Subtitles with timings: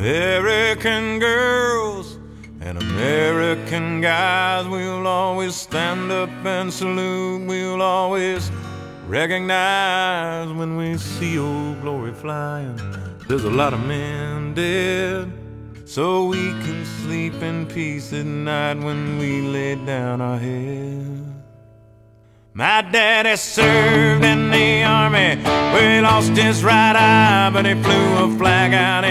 [0.00, 2.16] American girls
[2.62, 7.46] and American guys, we'll always stand up and salute.
[7.46, 8.50] We'll always
[9.06, 12.80] recognize when we see old glory flying.
[13.28, 15.30] There's a lot of men dead,
[15.84, 21.44] so we can sleep in peace at night when we lay down our head.
[22.54, 28.38] My daddy served in the army he lost his right eye, but he flew a
[28.38, 29.04] flag out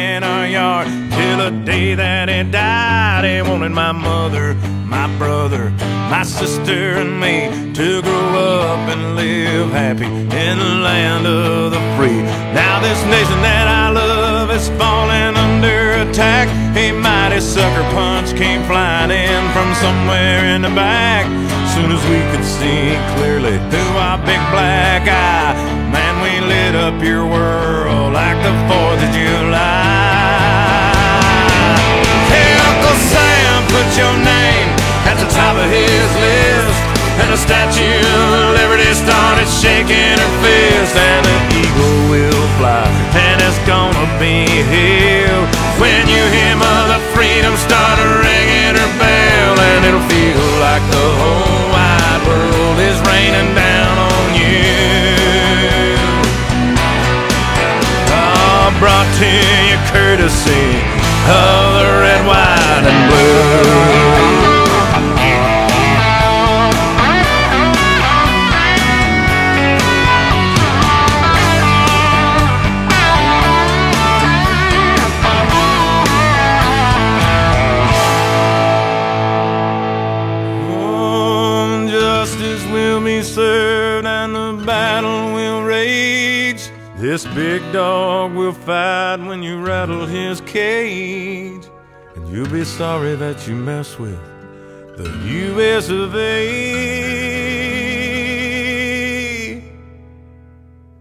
[0.60, 3.24] yard till the day that he died.
[3.24, 4.56] He wanted my mother,
[4.96, 5.64] my brother,
[6.14, 7.36] my sister, and me
[7.80, 8.34] to grow
[8.72, 10.12] up and live happy
[10.46, 12.22] in the land of the free.
[12.62, 16.48] Now, this nation that I love is falling under attack.
[16.84, 21.26] A mighty sucker punch came flying in from somewhere in the back
[21.76, 22.84] soon as we could see
[23.16, 25.54] clearly through our big black eye,
[25.94, 29.89] man, we lit up your world like the 4th of July.
[37.30, 43.62] The Statue of Liberty started shaking her fist, and the eagle will fly, and it's
[43.70, 45.38] gonna be here
[45.78, 51.70] when you hear Mother Freedom start ringing her bell, and it'll feel like the whole
[51.70, 54.74] wide world is raining down on you.
[58.10, 60.69] Oh, brought to you courtesy
[85.34, 86.70] will rage.
[86.98, 91.66] This big dog will fight when you rattle his cage.
[92.16, 94.20] And you'll be sorry that you mess with
[94.98, 95.10] the
[95.48, 97.00] US of A.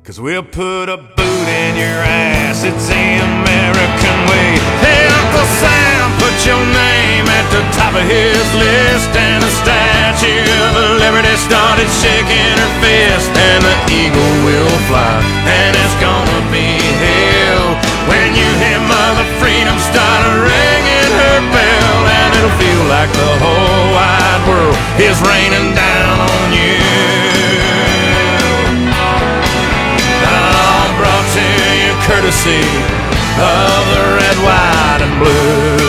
[0.05, 4.57] Cause we'll put a boot in your ass, it's the American way.
[4.81, 9.11] Hey, Uncle Sam, put your name at the top of his list.
[9.13, 13.37] And the Statue of Liberty started shaking her fist.
[13.37, 13.68] And
[22.57, 26.79] feel like the whole wide world is raining down on you.
[30.25, 31.45] All brought to
[31.83, 32.65] you courtesy
[33.37, 35.88] of the red, white, and blue.